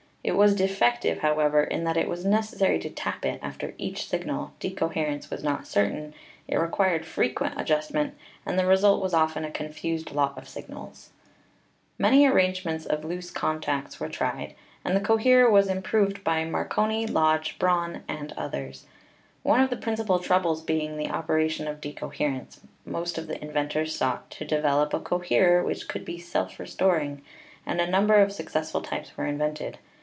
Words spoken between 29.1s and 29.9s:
were invented.